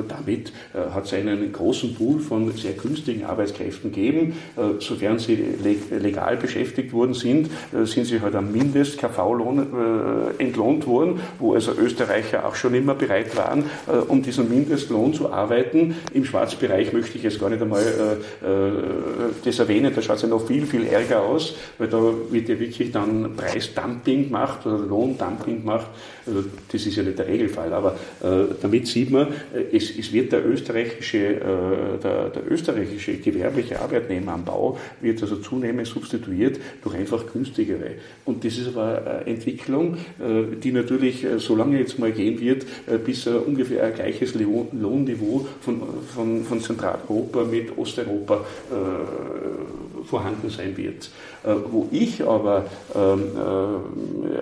[0.07, 4.33] damit hat es einen großen Pool von sehr günstigen Arbeitskräften gegeben.
[4.79, 5.43] Sofern sie
[5.91, 7.49] legal beschäftigt worden sind,
[7.83, 13.65] sind sie halt am Mindest-KV-Lohn entlohnt worden, wo also Österreicher auch schon immer bereit waren,
[13.87, 15.95] äh, um diesen Mindestlohn zu arbeiten.
[16.13, 18.71] Im Schwarzbereich möchte ich jetzt gar nicht einmal äh, äh,
[19.43, 22.59] das erwähnen, da schaut es ja noch viel, viel ärger aus, weil da wird ja
[22.59, 25.87] wirklich dann Preisdumping gemacht oder Lohndumping gemacht.
[26.25, 27.97] Also das ist ja nicht der Regelfall, aber
[28.61, 29.27] damit sieht man,
[29.71, 31.35] es, es wird der österreichische,
[32.01, 37.91] der, der österreichische gewerbliche Arbeitnehmer am Bau wird also zunehmend substituiert durch einfach günstigere.
[38.25, 39.97] Und das ist aber eine Entwicklung,
[40.63, 45.81] die natürlich so lange jetzt mal gehen wird, äh, bis ungefähr ein gleiches Lohnniveau von,
[46.13, 51.09] von, von Zentraleuropa mit Osteuropa äh, vorhanden sein wird.
[51.43, 53.23] Äh, wo ich aber ähm,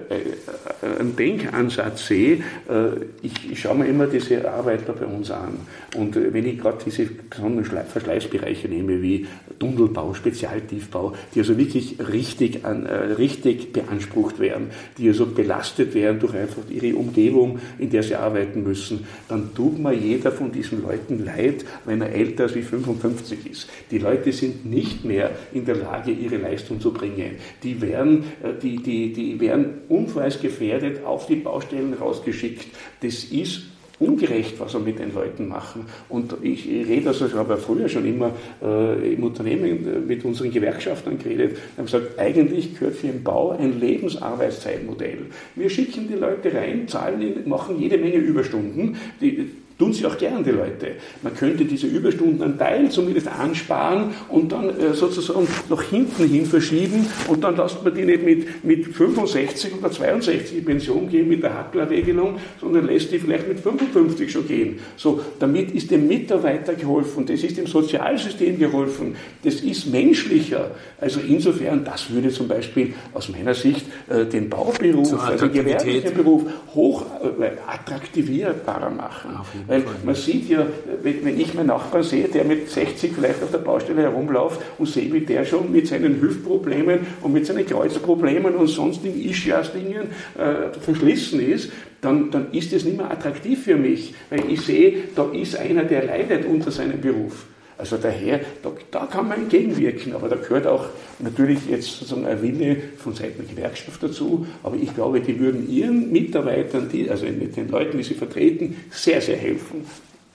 [0.10, 2.38] äh, einen Denkansatz sehe,
[2.70, 5.58] äh, ich, ich schaue mir immer diese Arbeiter bei uns an.
[5.96, 9.28] Und wenn ich gerade diese besonderen Verschleißbereiche nehme, wie
[9.60, 16.34] Tunnelbau, Spezialtiefbau, die also wirklich richtig, an, richtig beansprucht werden, die also belastet werden durch
[16.34, 21.26] einfach ihre Umgebung, in der sie arbeiten müssen, dann tut mir jeder von diesen Leuten
[21.26, 23.70] leid, wenn er älter als wie 55 ist.
[23.90, 27.36] Die Leute sind nicht mehr in der Lage, ihre Leistung zu bringen.
[27.64, 32.68] Die werden, äh, die, die, die werden unfallsgefährdet auf die Baustellen rausgeschickt.
[33.02, 33.64] Das ist
[34.00, 35.86] ungerecht, was wir mit den Leuten machen.
[36.10, 38.32] Und ich rede, also ich habe ja früher schon immer
[38.64, 43.80] äh, im Unternehmen mit unseren Gewerkschaftern geredet, haben gesagt, eigentlich gehört für den Bau ein
[43.80, 45.28] Lebensarbeitszeitmodell.
[45.56, 48.98] Wir schicken die Leute rein, zahlen, machen jede Menge Überstunden.
[49.22, 50.92] Die, tun sie auch gern, die Leute.
[51.24, 56.46] Man könnte diese Überstunden einen Teil zumindest ansparen und dann äh, sozusagen nach hinten hin
[56.46, 61.28] verschieben und dann lasst man die nicht mit, mit 65 oder 62 in Pension gehen
[61.28, 64.80] mit der Hackler-Regelung, sondern lässt die vielleicht mit 55 schon gehen.
[64.98, 70.70] So, damit ist dem Mitarbeiter geholfen, das ist dem Sozialsystem geholfen, das ist menschlicher.
[71.00, 76.14] Also insofern, das würde zum Beispiel aus meiner Sicht äh, den Bauberuf, also den gewerblichen
[76.14, 76.44] Beruf,
[76.76, 77.04] hoch
[77.40, 79.40] äh, attraktivierbarer machen.
[79.72, 80.68] Weil man sieht ja,
[81.02, 85.14] wenn ich meinen Nachbarn sehe, der mit 60 vielleicht auf der Baustelle herumläuft und sehe,
[85.14, 91.40] wie der schon mit seinen Hüftproblemen und mit seinen Kreuzproblemen und sonstigen Ischias-Dingen äh, verschlissen
[91.40, 95.56] ist, dann, dann ist es nicht mehr attraktiv für mich, weil ich sehe, da ist
[95.56, 97.46] einer, der leidet unter seinem Beruf.
[97.82, 100.86] Also daher, da, da, kann man entgegenwirken, aber da gehört auch
[101.18, 105.68] natürlich jetzt sozusagen ein Wille von Seiten der Gewerkschaft dazu, aber ich glaube, die würden
[105.68, 109.84] ihren Mitarbeitern, die, also den Leuten, die sie vertreten, sehr, sehr helfen,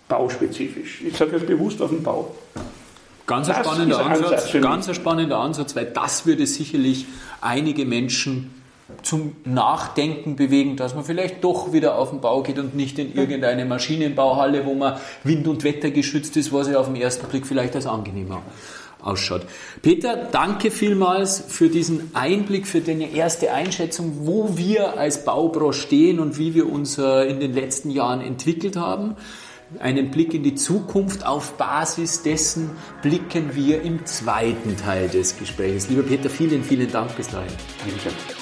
[0.09, 1.03] bauspezifisch.
[1.07, 2.34] Ich sage das bewusst auf den Bau.
[3.28, 7.07] Ganz ein spannender Ansatz, Ansatz ganz ein spannender Ansatz, weil das würde sicherlich
[7.40, 8.51] einige Menschen
[9.03, 13.14] zum Nachdenken bewegen, dass man vielleicht doch wieder auf den Bau geht und nicht in
[13.14, 17.47] irgendeine Maschinenbauhalle, wo man wind- und Wetter geschützt ist, was ja auf den ersten Blick
[17.47, 18.43] vielleicht als angenehmer
[19.03, 19.43] ausschaut.
[19.82, 26.18] Peter, danke vielmals für diesen Einblick, für deine erste Einschätzung, wo wir als Baubranche stehen
[26.18, 29.16] und wie wir uns äh, in den letzten Jahren entwickelt haben.
[29.80, 31.26] Einen Blick in die Zukunft.
[31.26, 32.70] Auf Basis dessen
[33.03, 35.89] blicken wir im zweiten Teil des Gesprächs.
[35.89, 37.53] Lieber Peter, vielen, vielen Dank bis dahin.
[37.84, 38.36] Dankeschön.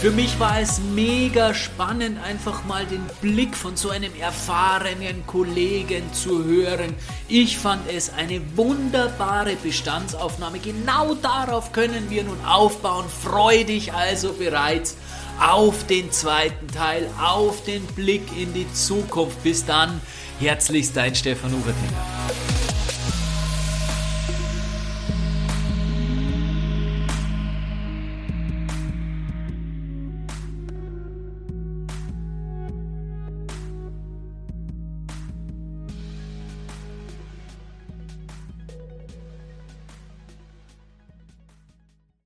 [0.00, 6.12] Für mich war es mega spannend, einfach mal den Blick von so einem erfahrenen Kollegen
[6.12, 6.94] zu hören.
[7.28, 10.58] Ich fand es eine wunderbare Bestandsaufnahme.
[10.58, 13.06] Genau darauf können wir nun aufbauen.
[13.22, 14.96] Freu dich also bereits
[15.40, 19.42] auf den zweiten Teil, auf den Blick in die Zukunft.
[19.42, 20.02] Bis dann,
[20.38, 22.55] herzlichst dein Stefan Ubertinger.